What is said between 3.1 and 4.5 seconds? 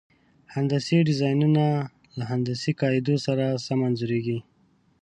سره سم انځوریږي.